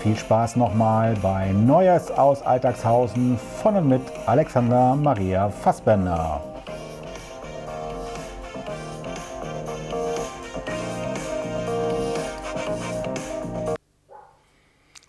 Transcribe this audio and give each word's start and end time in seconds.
viel 0.00 0.16
Spaß 0.16 0.56
nochmal 0.56 1.14
bei 1.16 1.52
Neues 1.52 2.10
aus 2.10 2.40
Alltagshausen 2.40 3.38
von 3.62 3.76
und 3.76 3.88
mit 3.88 4.00
Alexander 4.24 4.96
Maria 4.96 5.50
Fassbender. 5.50 6.42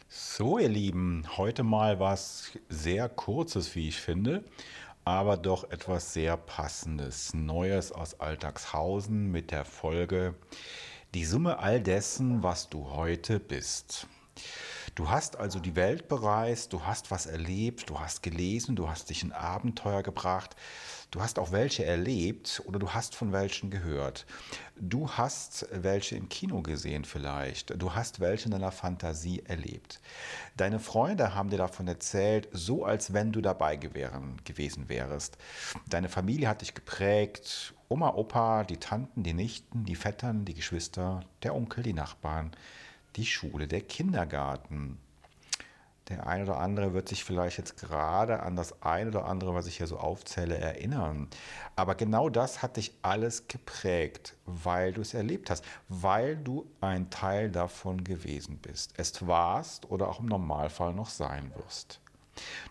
So, 0.10 0.60
ihr 0.60 0.68
Lieben, 0.68 1.24
heute 1.38 1.64
mal 1.64 2.02
was 2.02 2.52
sehr 2.68 3.08
Kurzes, 3.08 3.76
wie 3.76 3.88
ich 3.88 3.98
finde, 4.02 4.44
aber 5.06 5.38
doch 5.38 5.72
etwas 5.72 6.12
sehr 6.12 6.36
Passendes. 6.36 7.34
Neues 7.34 7.94
aus 7.94 8.20
Alltagshausen 8.20 9.32
mit 9.32 9.52
der 9.52 9.64
Folge 9.64 10.36
Die 11.14 11.24
Summe 11.24 11.60
all 11.60 11.80
dessen, 11.80 12.44
was 12.44 12.68
du 12.68 12.90
heute 12.90 13.40
bist. 13.40 14.08
Du 14.94 15.10
hast 15.10 15.38
also 15.38 15.60
die 15.60 15.78
Welt 15.78 16.10
bereist, 16.10 16.74
du 16.74 16.86
hast 16.86 17.12
was 17.12 17.26
erlebt, 17.26 17.90
du 17.90 18.00
hast 18.00 18.24
gelesen, 18.24 18.76
du 18.76 18.90
hast 18.90 19.10
dich 19.10 19.24
in 19.24 19.32
Abenteuer 19.32 20.04
gebracht, 20.04 20.58
du 21.12 21.22
hast 21.22 21.40
auch 21.40 21.54
welche 21.54 21.86
erlebt 21.86 22.62
oder 22.66 22.78
du 22.78 22.90
hast 22.90 23.16
von 23.16 23.32
welchen 23.32 23.70
gehört. 23.70 24.26
Du 24.76 25.10
hast 25.10 25.66
welche 25.72 26.18
im 26.18 26.28
Kino 26.28 26.62
gesehen 26.62 27.06
vielleicht, 27.06 27.82
du 27.82 27.96
hast 27.96 28.20
welche 28.20 28.46
in 28.46 28.52
deiner 28.52 28.74
Fantasie 28.74 29.42
erlebt. 29.46 30.02
Deine 30.58 30.80
Freunde 30.80 31.36
haben 31.36 31.50
dir 31.50 31.58
davon 31.58 31.88
erzählt, 31.88 32.50
so 32.52 32.84
als 32.84 33.14
wenn 33.14 33.32
du 33.32 33.40
dabei 33.40 33.78
gewesen 33.78 34.90
wärst. 34.90 35.38
Deine 35.88 36.10
Familie 36.10 36.50
hat 36.50 36.62
dich 36.62 36.74
geprägt, 36.74 37.74
Oma, 37.88 38.10
Opa, 38.16 38.66
die 38.66 38.78
Tanten, 38.78 39.24
die 39.24 39.34
Nichten, 39.34 39.86
die 39.86 39.96
Vettern, 39.96 40.44
die 40.44 40.54
Geschwister, 40.54 41.22
der 41.44 41.56
Onkel, 41.56 41.84
die 41.84 41.94
Nachbarn 41.94 42.52
die 43.16 43.26
Schule, 43.26 43.68
der 43.68 43.82
Kindergarten. 43.82 44.98
Der 46.10 46.28
eine 46.28 46.44
oder 46.44 46.58
andere 46.58 46.94
wird 46.94 47.08
sich 47.08 47.24
vielleicht 47.24 47.58
jetzt 47.58 47.78
gerade 47.78 48.42
an 48.42 48.56
das 48.56 48.82
eine 48.82 49.10
oder 49.10 49.26
andere, 49.26 49.54
was 49.54 49.68
ich 49.68 49.78
hier 49.78 49.88
so 49.88 49.98
aufzähle, 49.98 50.58
erinnern. 50.58 51.30
Aber 51.76 51.96
genau 51.96 52.30
das 52.30 52.62
hat 52.62 52.76
dich 52.78 52.92
alles 53.02 53.48
geprägt, 53.48 54.36
weil 54.46 54.92
du 54.92 55.02
es 55.02 55.14
erlebt 55.14 55.50
hast, 55.50 55.64
weil 55.88 56.36
du 56.36 56.70
ein 56.82 57.10
Teil 57.12 57.50
davon 57.50 58.04
gewesen 58.04 58.58
bist. 58.58 58.94
Es 58.98 59.26
warst 59.26 59.90
oder 59.90 60.10
auch 60.10 60.20
im 60.20 60.26
Normalfall 60.26 60.94
noch 60.94 61.10
sein 61.10 61.52
wirst. 61.56 62.02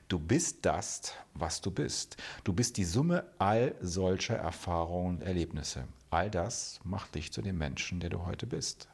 Du 0.08 0.18
bist 0.18 0.66
das, 0.66 1.14
was 1.34 1.60
du 1.60 1.70
bist. 1.70 2.16
Du 2.44 2.52
bist 2.52 2.76
die 2.76 2.84
Summe 2.84 3.24
all 3.38 3.74
solcher 3.80 4.36
Erfahrungen 4.36 5.18
und 5.18 5.22
Erlebnisse. 5.22 5.84
All 6.10 6.30
das 6.30 6.80
macht 6.84 7.14
dich 7.14 7.32
zu 7.32 7.40
dem 7.40 7.58
Menschen, 7.58 8.00
der 8.00 8.10
du 8.10 8.26
heute 8.26 8.46
bist. 8.46 8.88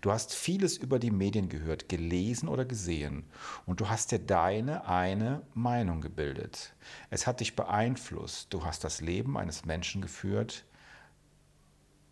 Du 0.00 0.12
hast 0.12 0.34
vieles 0.34 0.76
über 0.76 0.98
die 0.98 1.10
Medien 1.10 1.48
gehört, 1.48 1.88
gelesen 1.88 2.48
oder 2.48 2.64
gesehen 2.64 3.24
und 3.66 3.80
du 3.80 3.88
hast 3.88 4.12
dir 4.12 4.18
deine 4.18 4.86
eine 4.86 5.42
Meinung 5.54 6.00
gebildet. 6.00 6.74
Es 7.10 7.26
hat 7.26 7.40
dich 7.40 7.56
beeinflusst. 7.56 8.52
Du 8.52 8.64
hast 8.64 8.84
das 8.84 9.00
Leben 9.00 9.36
eines 9.36 9.64
Menschen 9.64 10.00
geführt, 10.02 10.64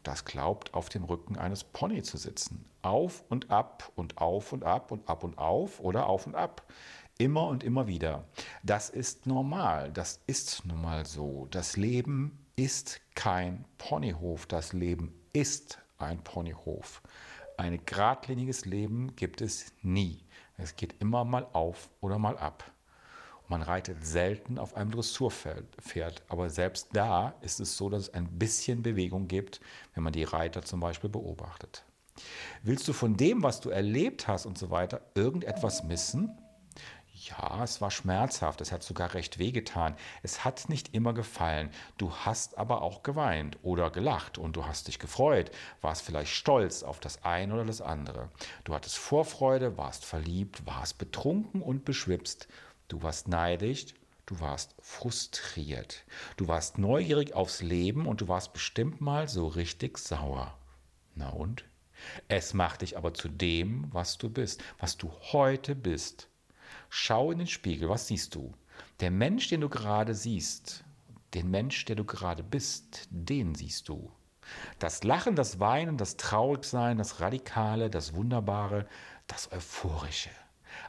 das 0.04 0.26
glaubt, 0.26 0.75
auf 0.75 0.91
dem 0.91 1.03
Rücken 1.04 1.38
eines 1.38 1.64
Pony 1.64 2.03
zu 2.03 2.19
sitzen. 2.19 2.66
Auf 2.82 3.25
und 3.31 3.50
ab 3.50 3.91
und 3.97 4.19
auf 4.19 4.53
und 4.53 4.62
ab 4.62 4.93
und 4.93 5.09
ab 5.09 5.25
und 5.25 5.38
auf 5.38 5.81
oder 5.81 6.06
auf 6.06 6.26
und 6.26 6.34
ab. 6.34 6.70
Immer 7.16 7.47
und 7.47 7.64
immer 7.64 7.87
wieder. 7.87 8.25
Das 8.62 8.91
ist 8.91 9.26
normal. 9.26 9.91
Das 9.93 10.20
ist 10.26 10.66
nun 10.66 10.82
mal 10.82 11.06
so. 11.06 11.48
Das 11.50 11.78
Leben 11.78 12.38
ist 12.54 13.00
kein 13.14 13.64
Ponyhof. 13.78 14.47
Das 14.47 14.75
Leben 14.75 15.14
ist 15.32 15.78
ein 15.97 16.22
Ponyhof. 16.22 17.00
Ein 17.56 17.81
geradliniges 17.87 18.65
Leben 18.65 19.15
gibt 19.15 19.41
es 19.41 19.72
nie. 19.82 20.25
Es 20.56 20.75
geht 20.75 21.00
immer 21.00 21.25
mal 21.25 21.47
auf 21.53 21.88
oder 22.00 22.19
mal 22.19 22.37
ab. 22.37 22.65
Man 23.48 23.62
reitet 23.62 24.04
selten 24.04 24.59
auf 24.59 24.75
einem 24.75 24.91
Dressurpferd, 24.91 26.22
aber 26.28 26.50
selbst 26.50 26.88
da 26.94 27.34
ist 27.43 27.60
es 27.60 27.76
so, 27.76 27.91
dass 27.91 28.04
es 28.04 28.14
ein 28.14 28.26
bisschen 28.38 28.82
Bewegung 28.82 29.28
gibt, 29.28 29.60
wenn 29.94 30.03
man 30.03 30.12
die 30.12 30.25
Reiter 30.25 30.62
zum 30.62 30.81
Beispiel 30.81 31.10
beobachtet. 31.10 31.84
Willst 32.62 32.88
du 32.88 32.93
von 32.93 33.16
dem, 33.16 33.43
was 33.43 33.60
du 33.60 33.70
erlebt 33.70 34.26
hast 34.26 34.47
und 34.47 34.59
so 34.59 34.70
weiter, 34.70 35.00
irgendetwas 35.14 35.84
missen? 35.84 36.37
Ja, 37.16 37.62
es 37.62 37.80
war 37.80 37.92
schmerzhaft, 37.92 38.60
es 38.60 38.72
hat 38.72 38.82
sogar 38.82 39.14
recht 39.14 39.38
wehgetan. 39.38 39.94
Es 40.25 40.44
hat 40.44 40.69
nicht 40.69 40.94
immer 40.94 41.14
gefallen. 41.14 41.70
Du 41.97 42.12
hast 42.12 42.58
aber 42.58 42.82
auch 42.82 43.04
geweint 43.04 43.56
oder 43.62 43.91
gelacht 43.91 44.36
und 44.36 44.56
du 44.56 44.66
hast 44.66 44.88
dich 44.88 44.98
gefreut, 44.98 45.52
warst 45.80 46.02
vielleicht 46.02 46.32
stolz 46.32 46.82
auf 46.82 46.98
das 46.98 47.25
eine 47.25 47.54
oder 47.54 47.64
das 47.64 47.80
andere. 47.80 48.30
Du 48.64 48.75
hattest 48.75 48.98
Vorfreude, 48.98 49.78
warst 49.78 50.04
verliebt, 50.04 50.66
warst 50.66 50.98
betrunken 50.98 51.62
und 51.62 51.84
beschwipst. 51.84 52.48
Du 52.88 53.00
warst 53.02 53.28
neidisch, 53.28 53.94
du 54.26 54.41
warst 54.41 54.75
frustriert. 54.81 56.04
Du 56.36 56.48
warst 56.48 56.78
neugierig 56.78 57.32
aufs 57.34 57.62
Leben 57.62 58.06
und 58.08 58.22
du 58.22 58.28
warst 58.28 58.52
bestimmt 58.52 59.00
mal 59.00 59.28
so 59.28 59.46
richtig 59.46 59.98
sauer. 59.98 60.58
Na 61.14 61.28
und? 61.28 61.64
Es 62.26 62.54
macht 62.54 62.82
dich 62.82 62.98
aber 62.98 63.14
zu 63.14 63.28
dem, 63.28 63.86
was 63.92 64.19
du 64.19 64.28
bist, 64.28 64.64
was 64.81 64.96
du 64.96 65.12
heute 65.32 65.76
bist. 65.76 66.28
Schau 66.97 67.32
in 67.32 67.38
den 67.38 67.49
Spiegel, 67.49 67.88
was 67.88 68.06
siehst 68.06 68.37
du? 68.37 68.55
Der 69.00 69.10
Mensch, 69.10 69.49
den 69.49 69.62
du 69.62 69.69
gerade 69.69 70.15
siehst, 70.15 70.84
den 71.34 71.50
Mensch, 71.50 71.84
der 71.87 71.97
du 71.97 72.05
gerade 72.05 72.44
bist, 72.44 73.09
den 73.10 73.56
siehst 73.56 73.88
du. 73.88 74.12
Das 74.78 75.03
Lachen, 75.03 75.34
das 75.34 75.59
Weinen, 75.59 75.97
das 75.97 76.16
Traurigsein, 76.16 76.97
das 76.97 77.19
Radikale, 77.19 77.91
das 77.91 78.15
Wunderbare, 78.15 78.87
das 79.27 79.50
Euphorische. 79.50 80.31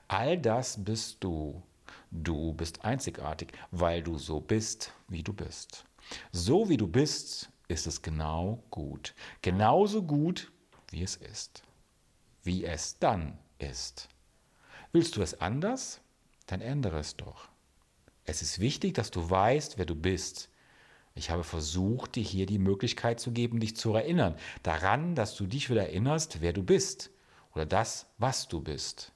All 0.08 0.38
das 0.38 0.86
bist 0.86 1.24
du. 1.24 1.64
Du 2.12 2.54
bist 2.54 2.86
einzigartig, 2.86 3.54
weil 3.72 4.04
du 4.04 4.20
so 4.20 4.40
bist, 4.40 4.94
wie 5.08 5.24
du 5.24 5.34
bist. 5.34 5.86
So 6.32 6.70
wie 6.70 6.78
du 6.78 6.88
bist, 6.88 7.50
ist 7.68 7.88
es 7.88 8.04
genau 8.04 8.64
gut. 8.70 9.16
Genauso 9.42 10.04
gut, 10.04 10.52
wie 10.92 11.02
es 11.02 11.16
ist. 11.16 11.64
Wie 12.44 12.64
es 12.64 13.00
dann 13.00 13.40
ist. 13.58 14.08
Willst 14.96 15.18
du 15.18 15.22
es 15.22 15.42
anders? 15.42 16.00
Dann 16.48 16.62
ändere 16.62 17.00
es 17.00 17.18
doch. 17.18 17.50
Es 18.24 18.42
ist 18.42 18.62
wichtig, 18.62 18.94
dass 18.94 19.12
du 19.12 19.30
weißt, 19.30 19.78
wer 19.78 19.86
du 19.86 19.94
bist. 19.94 20.50
Ich 21.16 21.32
habe 21.32 21.44
versucht, 21.44 22.16
dir 22.16 22.24
hier 22.24 22.46
die 22.46 22.60
Möglichkeit 22.60 23.20
zu 23.20 23.34
geben, 23.34 23.60
dich 23.60 23.76
zu 23.76 23.94
erinnern. 23.94 24.38
Daran, 24.64 25.14
dass 25.14 25.36
du 25.36 25.48
dich 25.48 25.70
wieder 25.70 25.82
erinnerst, 25.82 26.40
wer 26.40 26.54
du 26.54 26.64
bist 26.64 27.12
oder 27.54 27.66
das, 27.66 28.08
was 28.20 28.48
du 28.48 28.62
bist. 28.62 29.12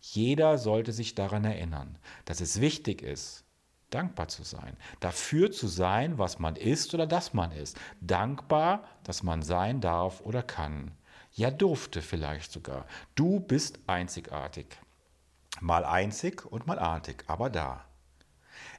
Jeder 0.00 0.56
sollte 0.56 0.94
sich 0.94 1.14
daran 1.14 1.44
erinnern, 1.44 1.98
dass 2.24 2.40
es 2.40 2.62
wichtig 2.62 3.02
ist, 3.02 3.44
dankbar 3.90 4.28
zu 4.28 4.42
sein, 4.42 4.74
dafür 5.00 5.52
zu 5.52 5.68
sein, 5.68 6.16
was 6.16 6.38
man 6.38 6.56
ist 6.56 6.94
oder 6.94 7.06
das 7.06 7.34
man 7.34 7.52
ist, 7.52 7.78
dankbar, 8.00 8.88
dass 9.04 9.22
man 9.22 9.42
sein 9.42 9.82
darf 9.82 10.22
oder 10.22 10.42
kann, 10.42 10.92
ja 11.34 11.50
durfte 11.50 12.00
vielleicht 12.00 12.52
sogar. 12.52 12.86
Du 13.14 13.38
bist 13.38 13.80
einzigartig. 13.86 14.78
Mal 15.60 15.84
einzig 15.84 16.46
und 16.46 16.66
mal 16.66 16.78
artig, 16.78 17.24
aber 17.26 17.50
da. 17.50 17.84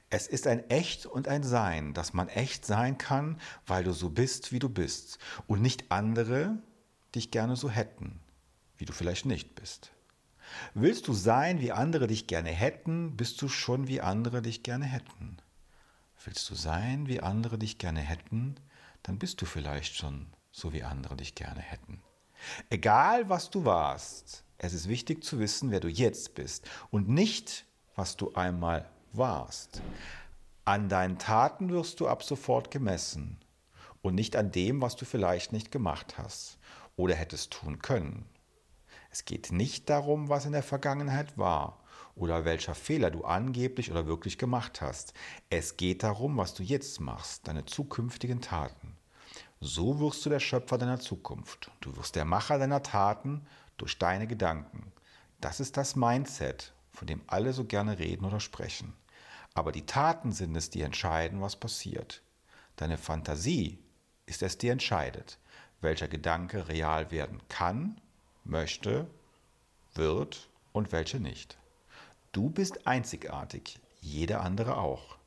Es 0.09 0.27
ist 0.27 0.47
ein 0.47 0.69
Echt 0.69 1.05
und 1.05 1.27
ein 1.27 1.43
Sein, 1.43 1.93
dass 1.93 2.13
man 2.13 2.27
echt 2.27 2.65
sein 2.65 2.97
kann, 2.97 3.39
weil 3.65 3.83
du 3.83 3.93
so 3.93 4.09
bist, 4.09 4.51
wie 4.51 4.59
du 4.59 4.69
bist, 4.69 5.19
und 5.47 5.61
nicht 5.61 5.91
andere 5.91 6.57
dich 7.15 7.31
gerne 7.31 7.55
so 7.55 7.69
hätten, 7.69 8.19
wie 8.77 8.85
du 8.85 8.93
vielleicht 8.93 9.25
nicht 9.25 9.55
bist. 9.55 9.91
Willst 10.73 11.07
du 11.07 11.13
sein, 11.13 11.61
wie 11.61 11.71
andere 11.71 12.07
dich 12.07 12.27
gerne 12.27 12.49
hätten, 12.49 13.15
bist 13.15 13.41
du 13.41 13.47
schon, 13.47 13.87
wie 13.87 14.01
andere 14.01 14.41
dich 14.41 14.63
gerne 14.63 14.85
hätten. 14.85 15.37
Willst 16.23 16.49
du 16.49 16.55
sein, 16.55 17.07
wie 17.07 17.21
andere 17.21 17.57
dich 17.57 17.77
gerne 17.77 18.01
hätten, 18.01 18.55
dann 19.03 19.17
bist 19.17 19.41
du 19.41 19.45
vielleicht 19.45 19.95
schon 19.95 20.27
so, 20.51 20.73
wie 20.73 20.83
andere 20.83 21.15
dich 21.15 21.35
gerne 21.35 21.61
hätten. 21.61 22.01
Egal, 22.69 23.29
was 23.29 23.49
du 23.49 23.65
warst, 23.65 24.43
es 24.63 24.73
ist 24.73 24.87
wichtig 24.87 25.23
zu 25.23 25.39
wissen, 25.39 25.71
wer 25.71 25.79
du 25.79 25.87
jetzt 25.87 26.35
bist 26.35 26.69
und 26.91 27.09
nicht, 27.09 27.65
was 27.95 28.15
du 28.15 28.31
einmal 28.35 28.87
warst. 29.11 29.81
An 30.65 30.87
deinen 30.87 31.17
Taten 31.17 31.71
wirst 31.71 31.99
du 31.99 32.07
ab 32.07 32.21
sofort 32.21 32.69
gemessen 32.69 33.39
und 34.03 34.13
nicht 34.13 34.35
an 34.35 34.51
dem, 34.51 34.79
was 34.79 34.95
du 34.95 35.05
vielleicht 35.05 35.51
nicht 35.51 35.71
gemacht 35.71 36.19
hast 36.19 36.59
oder 36.95 37.15
hättest 37.15 37.51
tun 37.51 37.79
können. 37.79 38.27
Es 39.09 39.25
geht 39.25 39.51
nicht 39.51 39.89
darum, 39.89 40.29
was 40.29 40.45
in 40.45 40.51
der 40.51 40.61
Vergangenheit 40.61 41.39
war 41.39 41.81
oder 42.13 42.45
welcher 42.45 42.75
Fehler 42.75 43.09
du 43.09 43.23
angeblich 43.23 43.89
oder 43.89 44.05
wirklich 44.05 44.37
gemacht 44.37 44.79
hast. 44.79 45.15
Es 45.49 45.75
geht 45.75 46.03
darum, 46.03 46.37
was 46.37 46.53
du 46.53 46.61
jetzt 46.61 46.99
machst, 46.99 47.47
deine 47.47 47.65
zukünftigen 47.65 48.41
Taten. 48.41 48.95
So 49.59 49.99
wirst 49.99 50.23
du 50.23 50.29
der 50.29 50.39
Schöpfer 50.39 50.77
deiner 50.77 50.99
Zukunft. 50.99 51.71
Du 51.79 51.95
wirst 51.97 52.15
der 52.15 52.25
Macher 52.25 52.59
deiner 52.59 52.83
Taten 52.83 53.47
durch 53.81 53.97
deine 53.97 54.27
Gedanken. 54.27 54.91
Das 55.39 55.59
ist 55.59 55.75
das 55.75 55.95
Mindset, 55.95 56.73
von 56.91 57.07
dem 57.07 57.21
alle 57.27 57.51
so 57.51 57.65
gerne 57.65 57.97
reden 57.97 58.25
oder 58.25 58.39
sprechen. 58.39 58.93
Aber 59.53 59.71
die 59.71 59.85
Taten 59.85 60.31
sind 60.31 60.55
es, 60.55 60.69
die 60.69 60.81
entscheiden, 60.81 61.41
was 61.41 61.55
passiert. 61.55 62.21
Deine 62.75 62.97
Fantasie 62.97 63.79
ist 64.25 64.43
es, 64.43 64.57
die 64.57 64.69
entscheidet, 64.69 65.39
welcher 65.81 66.07
Gedanke 66.07 66.67
real 66.67 67.11
werden 67.11 67.41
kann, 67.49 67.99
möchte, 68.43 69.07
wird 69.93 70.49
und 70.71 70.91
welche 70.91 71.19
nicht. 71.19 71.57
Du 72.31 72.49
bist 72.49 72.87
einzigartig, 72.87 73.79
jeder 73.99 74.41
andere 74.41 74.77
auch. 74.77 75.17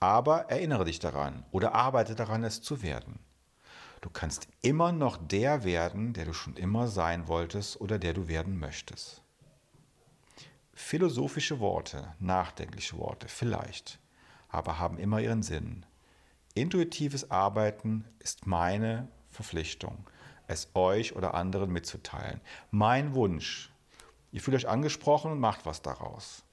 Aber 0.00 0.48
erinnere 0.48 0.84
dich 0.84 1.00
daran 1.00 1.44
oder 1.50 1.74
arbeite 1.74 2.14
daran, 2.14 2.44
es 2.44 2.62
zu 2.62 2.82
werden. 2.82 3.18
Du 4.00 4.10
kannst 4.10 4.48
immer 4.62 4.92
noch 4.92 5.16
der 5.16 5.64
werden, 5.64 6.12
der 6.12 6.24
du 6.24 6.32
schon 6.32 6.56
immer 6.56 6.88
sein 6.88 7.26
wolltest 7.26 7.80
oder 7.80 7.98
der 7.98 8.14
du 8.14 8.28
werden 8.28 8.58
möchtest. 8.58 9.22
Philosophische 10.72 11.58
Worte, 11.58 12.14
nachdenkliche 12.20 12.96
Worte, 12.98 13.28
vielleicht, 13.28 13.98
aber 14.48 14.78
haben 14.78 14.98
immer 14.98 15.20
ihren 15.20 15.42
Sinn. 15.42 15.84
Intuitives 16.54 17.30
Arbeiten 17.30 18.04
ist 18.20 18.46
meine 18.46 19.08
Verpflichtung, 19.30 20.08
es 20.46 20.68
euch 20.74 21.16
oder 21.16 21.34
anderen 21.34 21.72
mitzuteilen. 21.72 22.40
Mein 22.70 23.14
Wunsch. 23.14 23.72
Ihr 24.30 24.40
fühlt 24.40 24.56
euch 24.56 24.68
angesprochen 24.68 25.32
und 25.32 25.40
macht 25.40 25.66
was 25.66 25.82
daraus. 25.82 26.44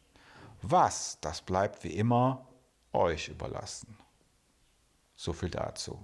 Was, 0.62 1.20
das 1.22 1.42
bleibt 1.42 1.84
wie 1.84 1.96
immer 1.96 2.48
euch 2.94 3.28
überlassen. 3.28 3.98
So 5.16 5.34
viel 5.34 5.50
dazu. 5.50 6.04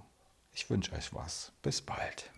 Ich 0.54 0.68
wünsche 0.68 0.94
euch 0.94 1.14
was. 1.14 1.50
Bis 1.62 1.80
bald. 1.80 2.30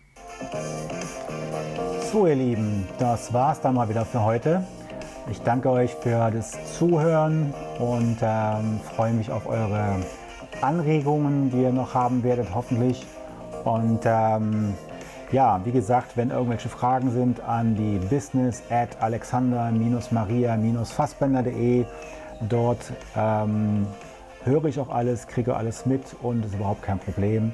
So 2.11 2.27
ihr 2.27 2.35
Lieben, 2.35 2.87
das 2.97 3.33
war's 3.33 3.59
dann 3.59 3.75
mal 3.75 3.89
wieder 3.89 4.05
für 4.05 4.23
heute. 4.23 4.65
Ich 5.29 5.41
danke 5.41 5.69
euch 5.69 5.93
für 5.95 6.31
das 6.31 6.77
Zuhören 6.77 7.53
und 7.77 8.19
ähm, 8.21 8.79
freue 8.95 9.11
mich 9.11 9.29
auf 9.31 9.47
eure 9.47 9.97
Anregungen, 10.61 11.51
die 11.51 11.63
ihr 11.63 11.73
noch 11.73 11.93
haben 11.93 12.23
werdet, 12.23 12.55
hoffentlich. 12.55 13.05
Und 13.65 13.99
ähm, 14.05 14.75
ja, 15.33 15.59
wie 15.65 15.71
gesagt, 15.71 16.15
wenn 16.15 16.29
irgendwelche 16.29 16.69
Fragen 16.69 17.11
sind, 17.11 17.41
an 17.41 17.75
die 17.75 17.99
business 18.07 18.63
at 18.69 18.95
alexander-maria-fassbender.de. 19.01 21.85
Dort 22.47 22.93
ähm, 23.17 23.87
höre 24.45 24.65
ich 24.65 24.79
auch 24.79 24.89
alles, 24.89 25.27
kriege 25.27 25.57
alles 25.57 25.85
mit 25.85 26.15
und 26.21 26.45
ist 26.45 26.53
überhaupt 26.53 26.83
kein 26.83 26.99
Problem. 26.99 27.53